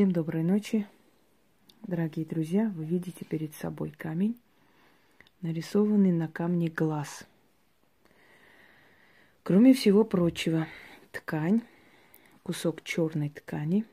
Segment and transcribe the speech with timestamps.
[0.00, 0.86] Всем доброй ночи,
[1.82, 2.72] дорогие друзья.
[2.74, 4.40] Вы видите перед собой камень,
[5.42, 7.26] нарисованный на камне глаз.
[9.42, 10.66] Кроме всего прочего,
[11.12, 11.60] ткань,
[12.42, 13.84] кусок черной ткани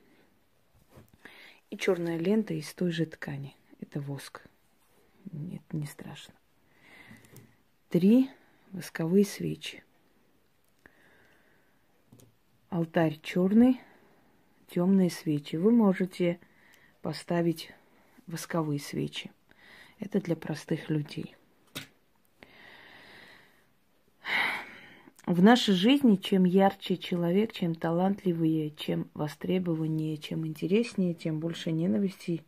[1.72, 3.58] и черная лента из той же ткани.
[3.82, 4.46] Это воск.
[5.34, 6.34] Нет, не страшно.
[7.90, 8.30] Три
[8.72, 9.84] восковые свечи.
[12.70, 13.82] Алтарь черный,
[14.68, 15.56] темные свечи.
[15.56, 16.40] Вы можете
[17.02, 17.72] поставить
[18.28, 19.32] восковые свечи.
[20.00, 21.36] Это для простых людей.
[25.26, 32.46] В нашей жизни чем ярче человек, чем талантливее, чем востребованнее, чем интереснее, тем больше ненависти,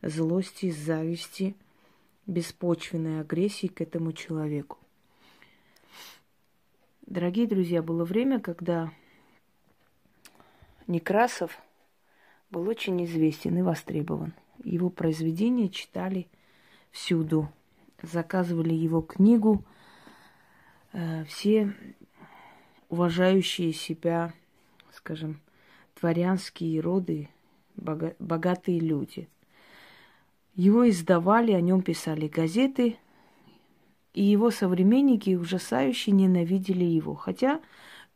[0.00, 1.54] злости, зависти,
[2.26, 4.78] беспочвенной агрессии к этому человеку.
[7.02, 8.90] Дорогие друзья, было время, когда
[10.86, 11.58] Некрасов
[12.50, 14.34] был очень известен и востребован.
[14.62, 16.28] Его произведения читали
[16.90, 17.48] всюду,
[18.02, 19.64] заказывали его книгу
[20.92, 21.74] э, все
[22.88, 24.32] уважающие себя,
[24.92, 25.40] скажем,
[26.00, 27.28] дворянские роды,
[27.76, 29.28] богатые люди.
[30.54, 32.96] Его издавали, о нем писали газеты,
[34.14, 37.14] и его современники ужасающе ненавидели его.
[37.14, 37.60] Хотя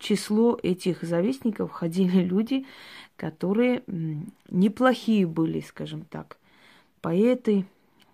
[0.01, 2.67] число этих завистников входили люди,
[3.15, 3.85] которые
[4.49, 6.39] неплохие были, скажем так,
[7.01, 7.67] поэты,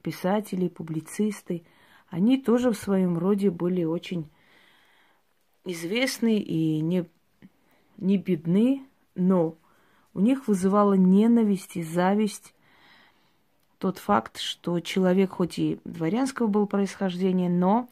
[0.02, 1.62] писатели, публицисты.
[2.08, 4.28] Они тоже в своем роде были очень
[5.64, 7.06] известны и не,
[7.96, 9.56] не бедны, но
[10.12, 12.54] у них вызывала ненависть и зависть
[13.78, 17.88] тот факт, что человек хоть и дворянского был происхождения, но,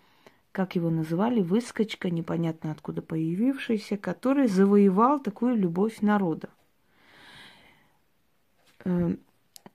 [0.54, 6.48] как его называли, выскочка, непонятно откуда появившийся, который завоевал такую любовь народа.
[8.84, 9.18] Эм,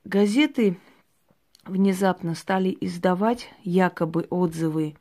[0.05, 0.77] газеты
[1.65, 4.95] внезапно стали издавать якобы отзывы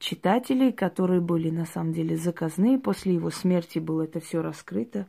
[0.00, 2.78] читателей, которые были на самом деле заказные.
[2.78, 5.06] После его смерти было это все раскрыто.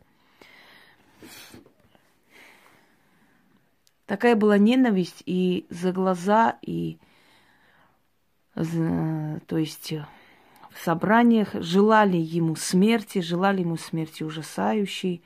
[4.06, 6.98] Такая была ненависть и за глаза, и
[8.64, 9.94] то есть
[10.72, 15.24] в собраниях желали ему смерти, желали ему смерти ужасающей,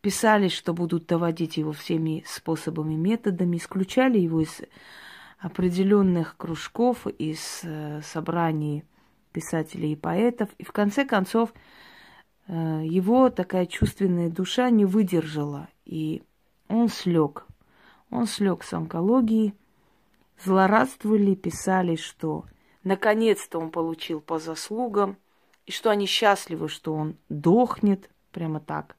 [0.00, 4.60] писали, что будут доводить его всеми способами, методами, исключали его из
[5.38, 8.84] определенных кружков, из э, собраний
[9.32, 10.48] писателей и поэтов.
[10.58, 11.52] И в конце концов
[12.46, 16.22] э, его такая чувственная душа не выдержала, и
[16.68, 17.46] он слег.
[18.10, 19.54] Он слег с онкологией,
[20.42, 22.44] злорадствовали, писали, что
[22.84, 25.16] наконец-то он получил по заслугам,
[25.66, 28.96] и что они счастливы, что он дохнет, прямо так.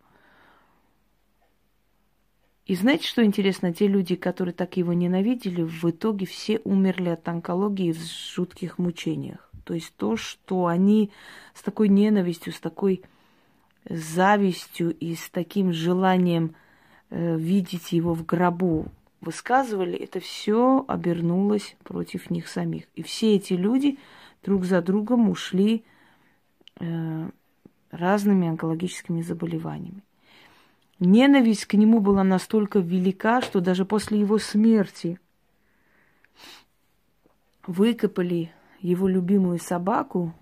[2.66, 3.73] И знаете, что интересно?
[3.73, 9.50] Те люди, которые так его ненавидели, в итоге все умерли от онкологии в жутких мучениях.
[9.63, 11.11] То есть то, что они
[11.56, 13.03] с такой ненавистью, с такой
[13.89, 16.53] завистью и с таким желанием
[17.09, 18.91] э, видеть его в гробу
[19.22, 22.85] высказывали, это все обернулось против них самих.
[22.96, 23.97] И все эти люди
[24.44, 25.84] друг за другом ушли
[26.80, 27.30] э,
[27.91, 30.03] разными онкологическими заболеваниями.
[31.00, 35.19] Ненависть к нему была настолько велика, что даже после его смерти
[37.66, 38.51] выкопали
[38.81, 40.34] его любимую собаку,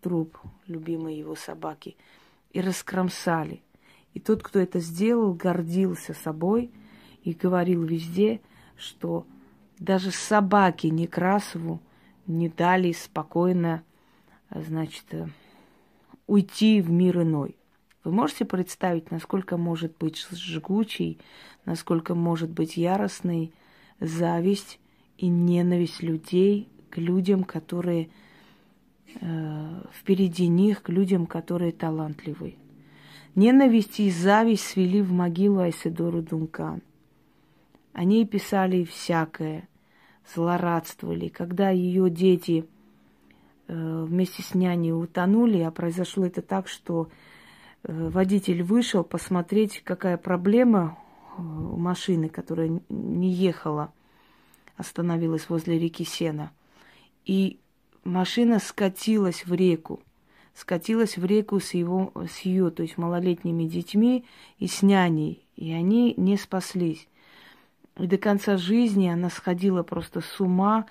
[0.00, 1.96] труп любимой его собаки,
[2.52, 3.62] и раскромсали.
[4.12, 6.70] И тот, кто это сделал, гордился собой
[7.24, 8.40] и говорил везде,
[8.76, 9.26] что
[9.78, 11.80] даже собаке Некрасову
[12.26, 13.82] не дали спокойно,
[14.50, 15.04] значит,
[16.26, 17.56] уйти в мир иной.
[18.04, 21.18] Вы можете представить, насколько может быть жгучей,
[21.64, 23.52] насколько может быть яростной
[23.98, 24.78] зависть
[25.16, 28.10] и ненависть людей к людям, которые
[29.20, 32.56] э, впереди них, к людям, которые талантливы.
[33.34, 36.82] Ненависть и зависть свели в могилу Айседору Дункан.
[37.94, 39.66] Они писали всякое,
[40.34, 41.28] злорадствовали.
[41.28, 42.68] Когда ее дети
[43.66, 47.08] э, вместе с няней утонули, а произошло это так, что
[47.84, 50.98] Э, водитель вышел посмотреть, какая проблема
[51.36, 53.92] э, у машины, которая не ехала,
[54.76, 56.50] остановилась возле реки Сена.
[57.26, 57.60] И
[58.04, 60.00] машина скатилась в реку.
[60.54, 64.24] Скатилась в реку с, его, с ее, то есть малолетними детьми
[64.58, 65.44] и с няней.
[65.56, 67.08] И они не спаслись.
[67.98, 70.86] И до конца жизни она сходила просто с ума,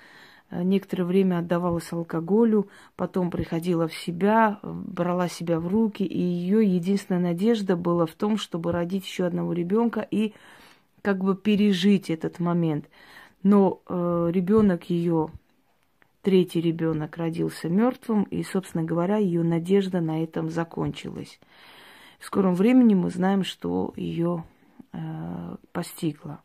[0.50, 6.64] Э, некоторое время отдавалась алкоголю, потом приходила в себя, брала себя в руки, и ее
[6.64, 10.34] единственная надежда была в том, чтобы родить еще одного ребенка и
[11.02, 12.88] как бы пережить этот момент.
[13.42, 15.28] Но э, ребенок ее,
[16.22, 21.40] третий ребенок, родился мертвым, и, собственно говоря, ее надежда на этом закончилась.
[22.18, 24.44] В скором времени мы знаем, что ее
[24.92, 26.40] э, постигло.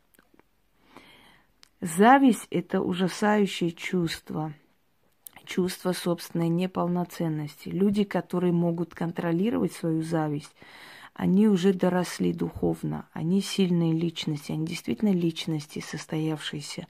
[1.80, 4.52] Зависть– это ужасающее чувство,
[5.46, 7.70] чувство собственной неполноценности.
[7.70, 10.54] Люди, которые могут контролировать свою зависть,
[11.14, 16.86] они уже доросли духовно, они сильные личности, они действительно личности состоявшиеся,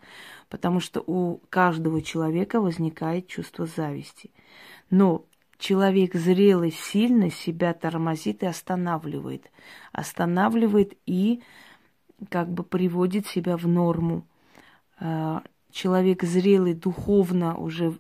[0.49, 4.33] потому что у каждого человека возникает чувство зависти.
[4.91, 5.25] Но
[5.59, 9.53] человек зрелый сильно себя тормозит и останавливает.
[9.93, 11.43] Останавливает и
[12.29, 14.27] как бы приводит себя в норму.
[15.01, 17.99] А, человек зрелый духовно уже,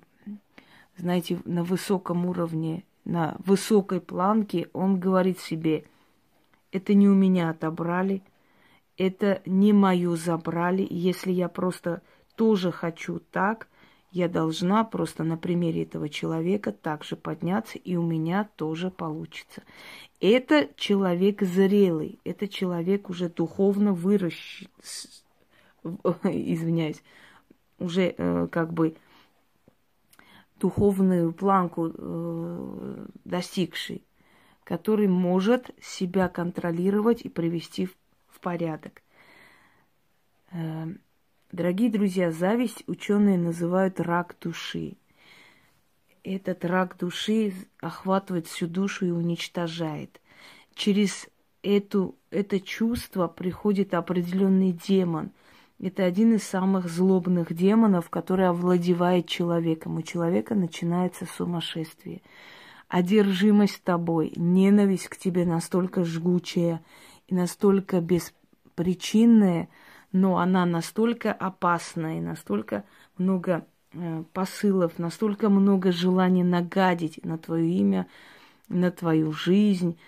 [0.96, 5.84] знаете, на высоком уровне, на высокой планке, он говорит себе,
[6.72, 8.22] это не у меня отобрали,
[8.98, 10.86] это не мое забрали.
[10.88, 12.02] Если я просто
[12.36, 13.66] тоже хочу так,
[14.12, 19.62] я должна просто на примере этого человека также подняться, и у меня тоже получится.
[20.20, 24.68] Это человек зрелый, это человек уже духовно выращен,
[26.24, 27.02] извиняюсь,
[27.78, 28.96] уже э, как бы
[30.58, 34.04] духовную планку э, достигший,
[34.64, 37.96] который может себя контролировать и привести в,
[38.28, 39.02] в порядок.
[40.52, 40.88] Э,
[41.52, 44.96] Дорогие друзья, зависть ученые называют рак души.
[46.22, 50.20] Этот рак души охватывает всю душу и уничтожает.
[50.74, 51.28] Через
[51.64, 55.32] эту, это чувство приходит определенный демон.
[55.82, 59.96] Это один из самых злобных демонов, который овладевает человеком.
[59.96, 62.22] У человека начинается сумасшествие.
[62.88, 66.82] Одержимость тобой, ненависть к тебе настолько жгучая
[67.28, 69.68] и настолько беспричинная–
[70.12, 72.84] но она настолько опасна и настолько
[73.16, 78.06] много э, посылов, настолько много желания нагадить на твое имя,
[78.68, 79.98] на твою жизнь.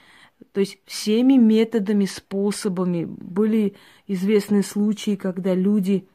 [0.52, 3.04] То есть всеми методами, способами.
[3.04, 3.74] Были
[4.06, 6.06] известны случаи, когда люди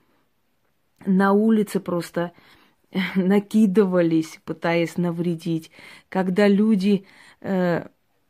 [1.05, 2.31] на улице просто
[3.15, 5.71] накидывались, пытаясь навредить,
[6.09, 7.05] когда люди,
[7.41, 7.87] э,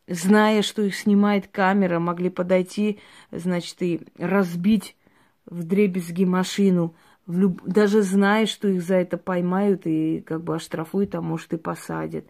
[0.08, 3.00] зная, что их снимает камера, могли подойти,
[3.32, 4.96] значит, и разбить
[5.46, 6.96] в дребезги машину,
[7.26, 7.62] в люб...
[7.64, 12.26] даже зная, что их за это поймают и как бы оштрафуют, а может и посадят.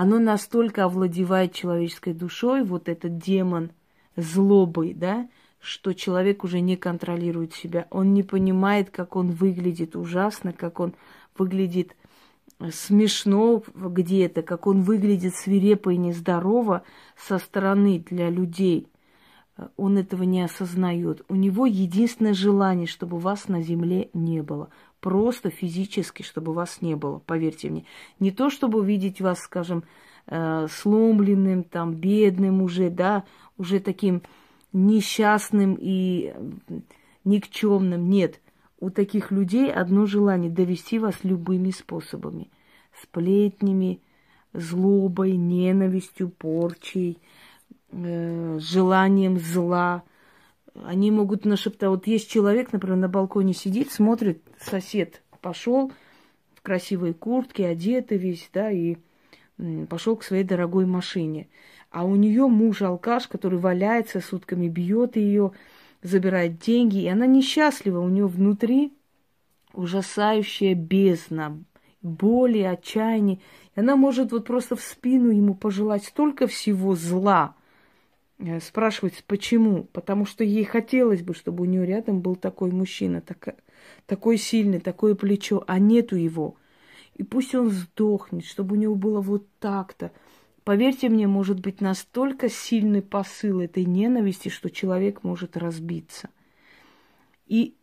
[0.00, 3.72] Оно настолько овладевает человеческой душой, вот этот демон
[4.14, 5.28] злобой, да,
[5.58, 7.88] что человек уже не контролирует себя.
[7.90, 10.94] Он не понимает, как он выглядит ужасно, как он
[11.36, 11.96] выглядит
[12.70, 16.84] смешно где-то, как он выглядит свирепо и нездорово
[17.16, 18.86] со стороны для людей–
[19.76, 21.24] он этого не осознает.
[21.28, 24.68] У него единственное желание, чтобы вас на земле не было.
[25.00, 27.84] Просто физически, чтобы вас не было, поверьте мне.
[28.18, 29.84] Не то, чтобы увидеть вас, скажем,
[30.26, 33.24] э, сломленным, там, бедным уже, да,
[33.56, 34.22] уже таким
[34.72, 36.34] несчастным и
[37.24, 38.10] никчемным.
[38.10, 38.40] Нет,
[38.80, 42.50] у таких людей одно желание довести вас любыми способами.
[43.00, 44.00] Сплетнями,
[44.52, 47.18] злобой, ненавистью, порчей–
[47.90, 50.02] э, желанием зла.
[50.84, 51.88] Они могут нашептать.
[51.90, 55.92] Вот есть человек, например, на балконе сидит, смотрит, сосед пошел
[56.54, 58.96] в красивой куртке, одетый весь, да, и
[59.88, 61.48] пошел к своей дорогой машине.
[61.90, 65.52] А у нее муж алкаш, который валяется сутками, бьет ее,
[66.02, 68.00] забирает деньги, и она несчастлива.
[68.00, 68.92] У нее внутри
[69.72, 71.62] ужасающая бездна,
[72.02, 73.40] боли, отчаяние.
[73.74, 77.54] И она может вот просто в спину ему пожелать столько всего зла,
[78.60, 79.84] спрашивать, почему?
[79.92, 83.56] Потому что ей хотелось бы, чтобы у нее рядом был такой мужчина, так,
[84.06, 86.56] такой сильный, такое плечо, а нету его.
[87.14, 90.12] И пусть он сдохнет, чтобы у него было вот так-то.
[90.62, 96.28] Поверьте мне, может быть настолько сильный посыл этой ненависти, что человек может разбиться.
[97.46, 97.74] И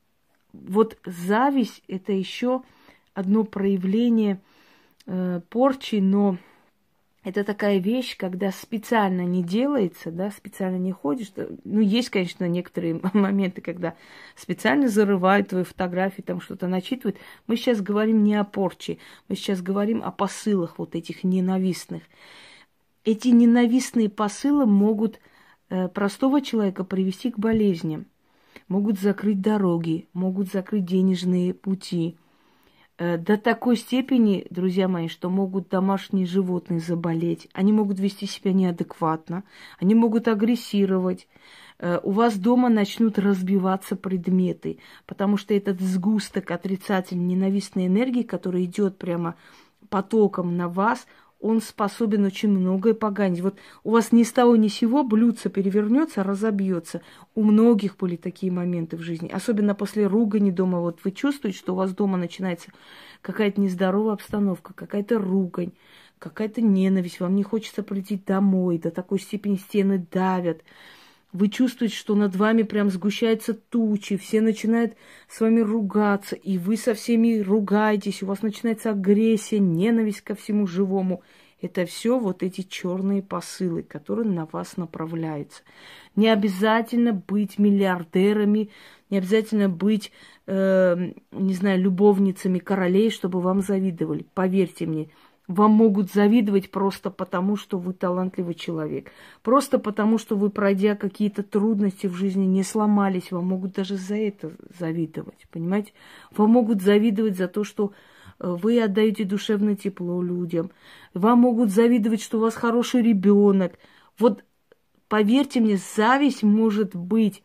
[0.53, 2.61] вот зависть это еще
[3.13, 4.39] одно проявление
[5.05, 6.37] э, порчи, но
[7.25, 11.31] это такая вещь, когда специально не делается, да, специально не ходишь.
[11.63, 13.95] Ну, есть, конечно, некоторые моменты, когда
[14.35, 17.17] специально зарывают твою фотографию, там что-то начитывают.
[17.47, 22.03] Мы сейчас говорим не о порче, мы сейчас говорим о посылах вот этих ненавистных.
[23.03, 25.19] Эти ненавистные посылы могут
[25.69, 28.05] э, простого человека привести к болезням,
[28.67, 32.17] могут закрыть дороги, могут закрыть денежные пути–
[32.97, 39.43] до такой степени, друзья мои, что могут домашние животные заболеть, они могут вести себя неадекватно,
[39.79, 41.27] они могут агрессировать,
[41.77, 48.65] Э, у вас дома начнут разбиваться предметы, потому что этот сгусток отрицательной ненавистной энергии, который
[48.65, 49.35] идет прямо
[49.89, 51.05] потоком на вас,
[51.45, 53.41] он способен очень многое поганить.
[53.41, 57.01] Вот у вас ни с того ни сего блюдце перевернется, разобьется.
[57.35, 60.79] У многих были такие моменты в жизни, особенно после ругани дома.
[60.79, 62.71] Вот вы чувствуете, что у вас дома начинается
[63.21, 65.73] какая-то нездоровая обстановка, какая-то ругань,
[66.17, 67.19] какая-то ненависть.
[67.19, 70.63] Вам не хочется прийти домой, до такой степени стены давят.
[71.35, 74.93] Вы чувствуете, что над вами прям сгущаются тучи, все начинают
[75.27, 80.65] с вами ругаться, и вы со всеми ругаетесь, у вас начинается агрессия, ненависть ко всему
[80.65, 81.23] живому.
[81.61, 85.63] Это все вот эти черные посылы, которые на вас направляются.
[86.15, 88.69] Не обязательно быть миллиардерами,
[89.09, 90.13] не обязательно быть,
[90.47, 94.25] э, не знаю, любовницами королей, чтобы вам завидовали.
[94.33, 95.09] Поверьте мне,
[95.47, 99.11] вам могут завидовать просто потому, что вы талантливый человек.
[99.43, 103.31] Просто потому, что вы, пройдя какие-то трудности в жизни, не сломались.
[103.31, 105.47] Вам могут даже за это завидовать.
[105.51, 105.93] Понимаете?
[106.31, 107.91] Вам могут завидовать за то, что
[108.39, 110.71] э, вы отдаете душевное тепло людям.
[111.13, 113.73] Вам могут завидовать, что у вас хороший ребенок.
[114.17, 114.43] Вот
[115.07, 117.43] поверьте мне, зависть может быть,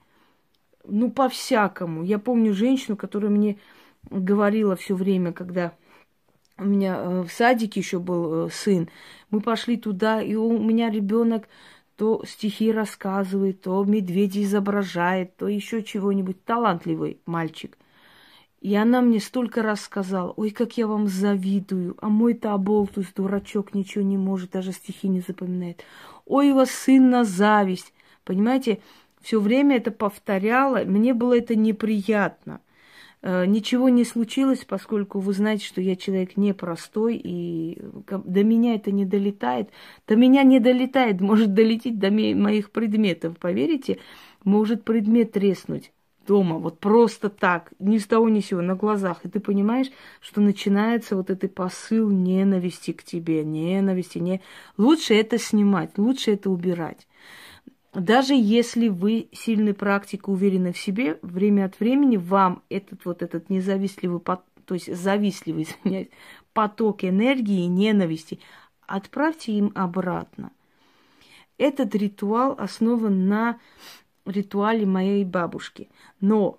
[0.85, 2.03] ну, по-всякому.
[2.03, 3.59] Я помню женщину, которая мне
[4.09, 5.75] говорила все время, когда
[6.61, 8.89] у меня э, в садике еще был э, сын.
[9.31, 11.49] Мы пошли туда, и у меня ребенок
[11.97, 16.45] то стихи рассказывает, то медведя изображает, то еще чего-нибудь.
[16.45, 17.77] Талантливый мальчик.
[18.61, 23.75] И она мне столько раз сказала, ой, как я вам завидую, а мой-то оболтус, дурачок,
[23.75, 25.85] ничего не может, даже стихи не запоминает.
[26.27, 27.93] Ой, у вас сын на зависть.
[28.25, 28.81] Понимаете,
[29.23, 32.61] все время это повторяла, мне было это неприятно.
[33.23, 38.91] Э, ничего не случилось, поскольку вы знаете, что я человек непростой, и до меня это
[38.91, 39.69] не долетает.
[40.07, 43.99] До меня не долетает, может долететь до моих предметов, поверите?
[44.45, 45.93] Может предмет треснуть
[46.27, 49.25] дома, вот просто так, ни с того ни с сего, на глазах.
[49.25, 54.19] И ты понимаешь, что начинается вот этот посыл ненависти к тебе, ненависти.
[54.19, 54.41] Не...
[54.79, 57.09] Лучше это снимать, лучше это убирать.
[57.93, 63.51] Даже если вы сильный практик, уверены в себе, время от времени вам этот вот этот
[63.51, 66.09] независливый, то есть завистливый, извиняюсь,
[66.53, 68.39] поток энергии и ненависти,
[68.87, 70.53] отправьте им обратно.
[71.59, 73.59] Этот ритуал основан на
[74.25, 75.89] ритуале моей бабушки.
[76.21, 76.59] Но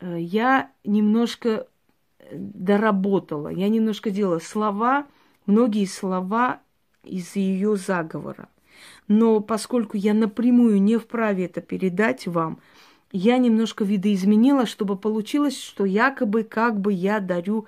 [0.00, 1.66] э, я немножко
[2.18, 5.06] э, доработала, я немножко делала слова,
[5.46, 6.60] многие слова
[7.02, 8.48] из ее заговора.
[9.08, 12.58] Но поскольку я напрямую не вправе это передать вам,
[13.12, 17.66] я немножко видоизменила, чтобы получилось, что якобы как бы я дарю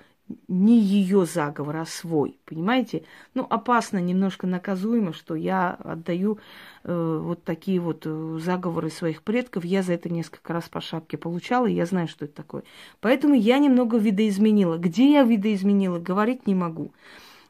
[0.48, 3.04] не ее заговор, а свой, понимаете?
[3.34, 6.38] Ну, опасно, немножко наказуемо, что я отдаю
[6.82, 9.64] э, вот такие вот э, заговоры своих предков.
[9.64, 12.64] Я за это несколько раз по шапке получала, и я знаю, что это такое.
[13.00, 14.78] Поэтому я немного видоизменила.
[14.78, 16.92] Где я видоизменила, говорить не могу.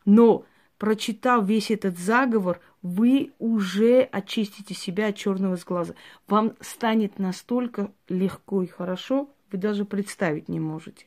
[0.04, 0.44] Но
[0.76, 5.94] прочитав весь этот заговор, вы уже очистите себя от черного сглаза.
[6.28, 11.06] Вам станет настолько легко и хорошо, вы даже представить не можете.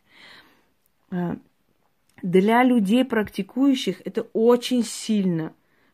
[1.11, 1.37] А,
[2.21, 5.53] для людей практикующих это очень сильно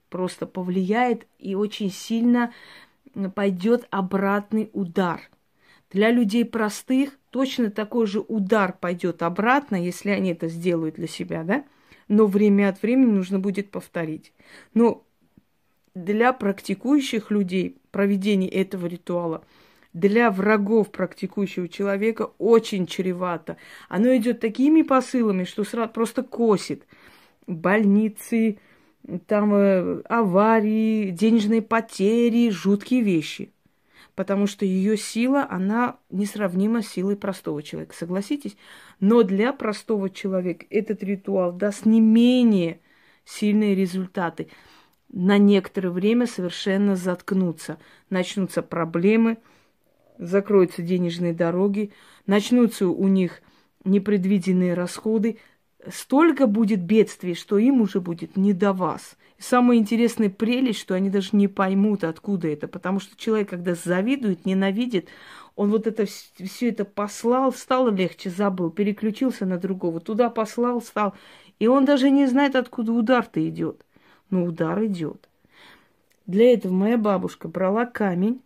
[0.09, 2.51] просто повлияет и очень сильно
[3.35, 5.21] пойдет обратный удар.
[5.91, 11.43] Для людей простых точно такой же удар пойдет обратно, если они это сделают для себя,
[11.43, 11.63] да?
[12.07, 14.33] но время от времени нужно будет повторить.
[14.73, 15.05] Но
[15.95, 19.43] для практикующих людей проведение этого ритуала
[19.93, 23.55] для врагов практикующего человека очень чревато.
[23.87, 26.85] Оно идет такими посылами, что сразу просто косит.
[27.47, 28.59] Больницы,
[29.25, 33.53] там э, аварии, денежные потери, жуткие вещи
[34.15, 38.55] потому что ее сила, она несравнима с силой простого человека, согласитесь?
[38.99, 42.79] Но для простого человека этот ритуал даст не менее
[43.25, 44.47] сильные результаты.
[45.17, 47.77] На некоторое время совершенно заткнутся,
[48.09, 49.37] начнутся проблемы,
[50.17, 51.93] закроются денежные дороги,
[52.27, 53.41] начнутся у них
[53.85, 55.37] непредвиденные расходы,
[55.89, 59.15] столько будет бедствий, что им уже будет не до вас.
[59.37, 62.67] И самое интересное прелесть, что они даже не поймут, откуда это.
[62.67, 65.07] Потому что человек, когда завидует, ненавидит,
[65.55, 71.13] он вот это все это послал, стало легче, забыл, переключился на другого, туда послал, стал.
[71.59, 73.85] И он даже не знает, откуда удар-то идет.
[74.29, 75.29] Но удар идет.
[76.25, 78.41] Для этого моя бабушка брала камень.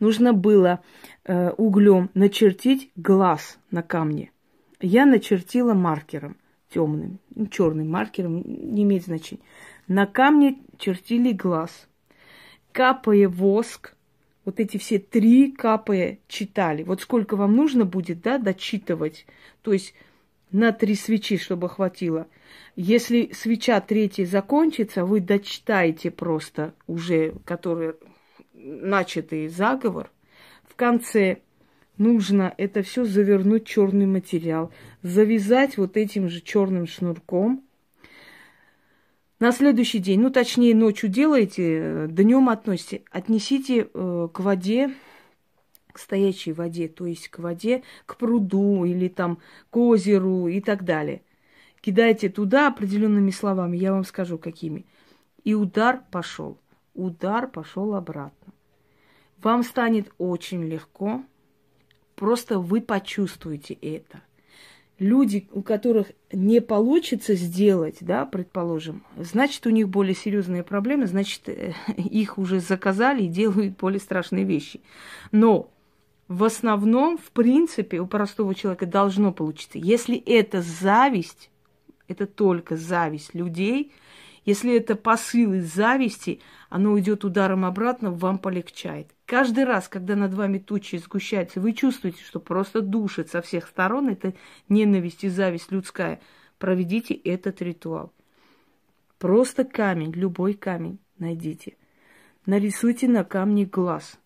[0.00, 0.80] Нужно было
[1.24, 4.32] э, углем начертить глаз на камне
[4.80, 6.36] я начертила маркером
[6.70, 9.42] темным, ну, черным маркером, не имеет значения.
[9.88, 11.88] На камне чертили глаз.
[12.72, 13.94] Капая воск,
[14.44, 16.82] вот эти все три капы читали.
[16.82, 19.26] Вот сколько вам нужно будет, да, дочитывать.
[19.62, 19.94] То есть
[20.52, 22.26] на три свечи, чтобы хватило.
[22.76, 27.94] Если свеча третья закончится, вы дочитаете просто уже, который
[28.54, 30.10] начатый заговор.
[30.64, 31.38] В конце
[31.98, 34.72] нужно это все завернуть черный материал,
[35.02, 37.62] завязать вот этим же черным шнурком.
[39.38, 44.94] На следующий день, ну точнее ночью делаете, днем относите, отнесите э, к воде,
[45.96, 49.38] к стоячей воде, то есть к воде, к пруду или там
[49.70, 51.22] к озеру и так далее.
[51.80, 54.86] Кидайте туда определенными словами, я вам скажу какими.
[55.44, 56.58] И удар пошел,
[56.94, 58.52] удар пошел обратно.
[59.42, 61.22] Вам станет очень легко,
[62.16, 64.22] Просто вы почувствуете это.
[64.98, 71.46] Люди, у которых не получится сделать, да, предположим, значит, у них более серьезные проблемы, значит,
[71.50, 74.80] э, их уже заказали и делают более страшные вещи.
[75.32, 75.70] Но
[76.28, 79.78] в основном, в принципе, у простого человека должно получиться.
[79.78, 81.50] Если это зависть,
[82.08, 83.92] это только зависть людей,
[84.44, 89.08] если это посыл из зависти, оно уйдет ударом обратно, вам полегчает.
[89.24, 94.08] Каждый раз, когда над вами тучи сгущаются, вы чувствуете, что просто душит со всех сторон,
[94.08, 94.34] это
[94.68, 96.20] ненависть и зависть людская.
[96.58, 98.12] Проведите этот ритуал.
[99.18, 101.76] Просто камень, любой камень найдите.
[102.46, 104.18] Нарисуйте на камне глаз,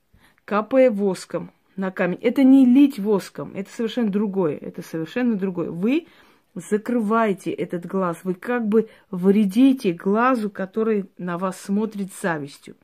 [0.44, 2.18] капая воском на камень.
[2.20, 5.70] Это не лить воском, это совершенно другое, это совершенно другое.
[5.70, 6.06] Вы
[6.54, 12.76] закрываете этот глаз, вы как бы вредите глазу, который на вас смотрит завистью.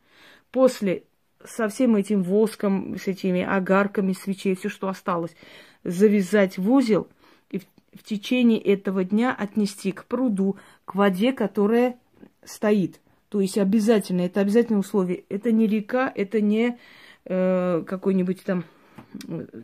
[0.51, 1.05] После
[1.45, 5.37] со всем этим воском, с этими огарками свечей, все, что осталось,
[5.85, 7.09] завязать в узел
[7.51, 11.99] и в течение этого дня отнести к пруду, к воде, которая
[12.45, 13.01] стоит.
[13.29, 15.25] То есть обязательно, это обязательное условие.
[15.29, 16.79] Это не река, это не
[17.25, 18.65] э, какой-нибудь там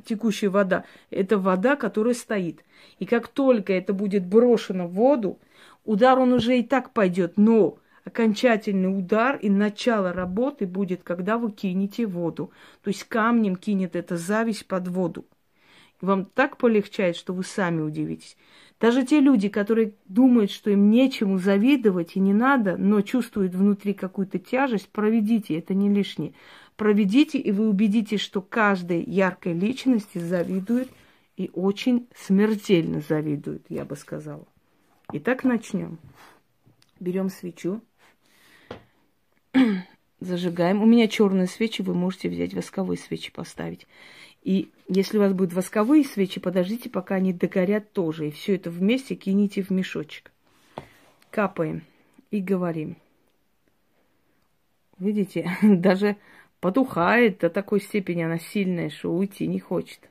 [0.05, 0.85] текущая вода.
[1.11, 2.65] Это вода, которая стоит.
[2.99, 5.39] И как только это будет брошено в воду,
[5.85, 11.51] удар он уже и так пойдет, но окончательный удар и начало работы будет, когда вы
[11.53, 12.51] кинете воду.
[12.83, 15.25] То есть камнем кинет эта зависть под воду.
[16.01, 18.37] И вам так полегчает, что вы сами удивитесь.
[18.81, 23.95] Даже те люди, которые думают, что им нечему завидовать и не надо, но чувствуют внутри
[23.95, 26.33] какую-то тяжесть, проведите, это не лишнее.
[26.77, 30.91] Проведите, и вы убедитесь, что каждой яркой личности завидует
[31.37, 34.47] и очень смертельно завидует, я бы сказала.
[35.13, 35.99] Итак, начнем.
[36.99, 37.83] Берем свечу
[40.21, 40.83] зажигаем.
[40.83, 43.87] У меня черные свечи, вы можете взять восковые свечи поставить.
[44.43, 48.29] И если у вас будут восковые свечи, подождите, пока они догорят тоже.
[48.29, 50.33] И все это вместе кините в мешочек.
[51.31, 51.83] Капаем
[52.31, 52.97] и говорим.
[54.99, 56.17] Видите, даже
[56.63, 60.09] потухает до такой степени она сильная, что уйти не хочет.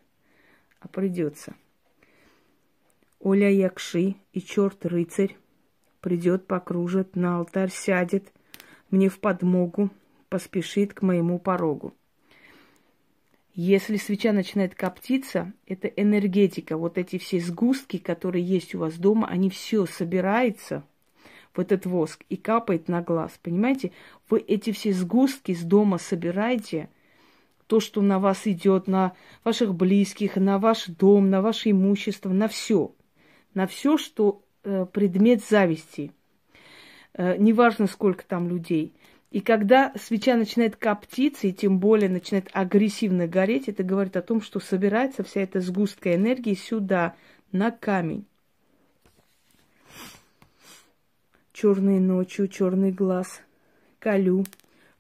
[0.80, 1.56] А придется.
[3.20, 5.36] Оля Якши и черт рыцарь
[6.00, 8.32] придет, покружит, на алтарь сядет–
[8.92, 9.90] мне в подмогу,
[10.30, 11.96] поспешит к моему порогу.
[13.54, 16.78] Если свеча начинает коптиться, это энергетика.
[16.78, 20.86] Вот эти все сгустки, которые есть у вас дома, они все собираются
[21.54, 23.40] в этот воск и капает на глаз.
[23.42, 23.92] Понимаете?
[24.30, 26.90] Вы эти все сгустки с дома собираете,
[27.68, 32.48] то, что на вас идет, на ваших близких, на ваш дом, на ваше имущество, на
[32.48, 32.94] все.
[33.54, 36.12] На все, что э, предмет зависти–
[37.14, 38.94] Э, неважно, сколько там людей.
[39.32, 44.42] И когда свеча начинает коптиться, и тем более начинает агрессивно гореть, это говорит о том,
[44.42, 47.16] что собирается вся эта сгустка энергии сюда,
[47.52, 48.26] на камень.
[51.54, 53.42] Черной ночью, черный глаз,
[54.00, 54.46] колю,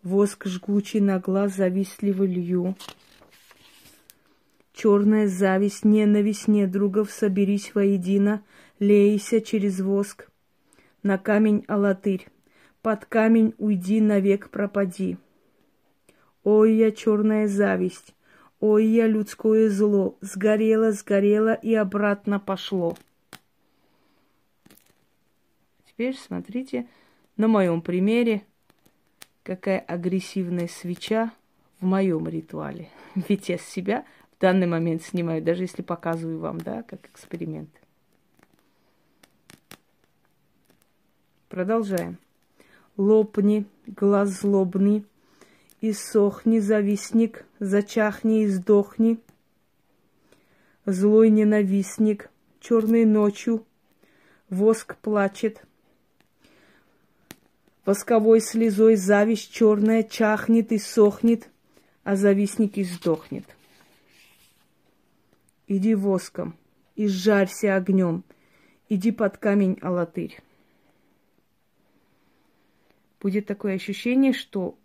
[0.03, 2.75] воск жгучий на глаз завистливо лью.
[4.73, 8.43] Черная зависть, ненависть недругов, соберись воедино,
[8.79, 10.29] лейся через воск,
[11.03, 12.27] на камень алатырь,
[12.81, 15.17] под камень уйди, навек пропади.
[16.43, 18.13] Ой, я черная зависть,
[18.59, 22.97] ой, я людское зло, сгорело, сгорело и обратно пошло.
[25.91, 26.87] Теперь смотрите
[27.35, 28.45] на моем примере,
[29.43, 31.33] какая агрессивная свеча
[31.81, 32.89] в моем ритуале.
[33.15, 34.05] Ведь я себя
[34.37, 37.69] в данный момент снимаю, даже если показываю вам, да, как эксперимент.
[41.49, 42.17] Продолжаем.
[42.95, 45.05] Лопни, глаз злобный,
[45.81, 49.19] и сохни, завистник, зачахни и сдохни.
[50.85, 52.29] Злой ненавистник,
[52.61, 53.65] черной ночью,
[54.49, 55.65] воск плачет.
[57.85, 61.49] Восковой слезой зависть черная чахнет и сохнет,
[62.03, 63.45] а завистник и сдохнет.
[65.67, 66.55] Иди воском,
[66.95, 68.23] и сжарься огнем,
[68.89, 70.39] иди под камень, Алатырь.
[73.19, 74.77] Будет такое ощущение, что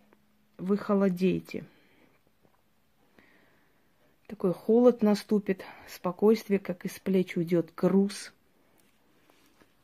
[0.58, 1.64] вы холодеете.
[4.26, 8.32] Такой холод наступит, спокойствие, как из плеч уйдет груз.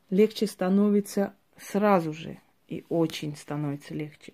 [0.09, 2.39] Легче становится сразу же,
[2.77, 4.33] и очень становится легче.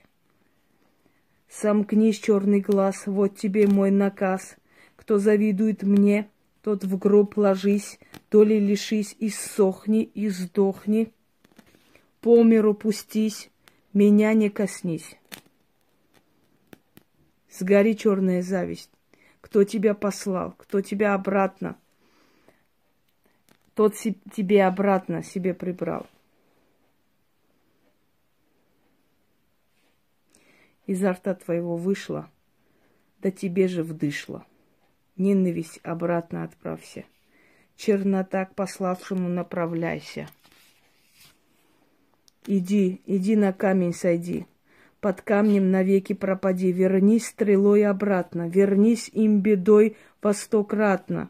[1.49, 4.55] Сомкнись, черный глаз, вот тебе мой наказ.
[4.95, 6.29] Кто завидует мне,
[6.61, 7.99] тот в гроб ложись,
[8.29, 11.11] то ли лишись, и сохни, и сдохни.
[12.21, 13.49] По миру пустись,
[13.93, 15.15] меня не коснись.
[17.49, 18.91] Сгори черная зависть.
[19.41, 21.77] Кто тебя послал, кто тебя обратно,
[23.73, 26.05] тот тебе обратно себе прибрал.
[30.89, 32.31] Изо рта твоего вышла,
[33.19, 34.43] да тебе же вдышло.
[35.17, 37.05] Ненависть обратно отправься.
[37.75, 40.27] Чернота к пославшему направляйся.
[42.47, 44.47] Иди, иди на камень сойди,
[44.99, 51.29] под камнем навеки пропади, вернись стрелой обратно, вернись им бедой во стократно.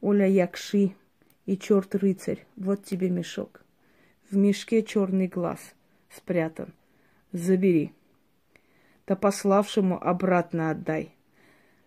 [0.00, 0.96] Оля Якши
[1.44, 3.62] и черт рыцарь, вот тебе мешок.
[4.28, 5.75] В мешке черный глаз
[6.16, 6.72] спрятан.
[7.32, 7.92] Забери.
[9.06, 11.14] Да пославшему обратно отдай.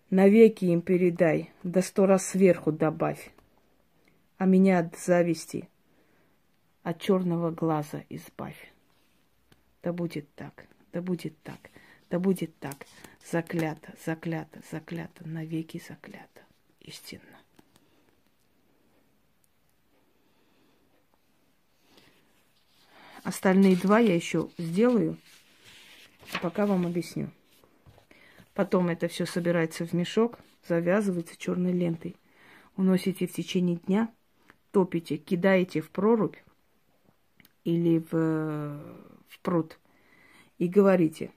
[0.10, 3.32] Навеки им передай, да сто раз сверху добавь.
[4.38, 5.70] А меня от зависти,
[6.84, 8.72] от черного глаза избавь.
[9.84, 11.70] Да будет так, да будет так,
[12.10, 12.86] да будет так.
[13.32, 16.42] Заклято, заклято, заклято, навеки заклято.
[16.80, 17.39] Истинно.
[23.24, 25.18] Остальные два я еще сделаю,
[26.34, 27.30] а пока вам объясню.
[28.54, 32.16] Потом это все собирается в мешок, завязывается черной лентой.
[32.76, 34.14] Уносите в течение дня,
[34.72, 36.36] топите, кидаете в прорубь
[37.64, 38.82] или в,
[39.28, 39.80] в пруд
[40.58, 41.32] и говорите.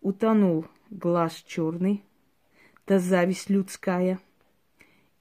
[0.00, 2.04] Утонул глаз черный,
[2.86, 4.18] да зависть людская,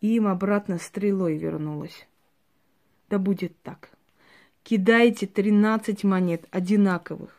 [0.01, 2.08] и им обратно стрелой вернулась.
[3.09, 3.89] Да будет так.
[4.63, 7.35] Кидайте 13 монет одинаковых.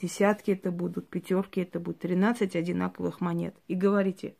[0.00, 3.54] Десятки это будут, пятерки это будут, 13 одинаковых монет.
[3.68, 4.34] И говорите,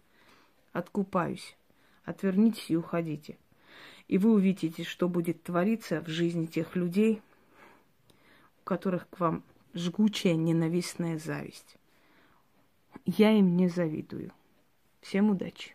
[0.73, 1.57] откупаюсь,
[2.05, 3.37] отвернитесь и уходите.
[4.09, 7.21] И вы увидите, что будет твориться в жизни тех людей,
[8.63, 9.43] у которых к вам
[9.75, 11.77] жгучая ненавистная зависть.
[13.05, 14.33] Я им не завидую.
[15.03, 15.75] Всем удачи!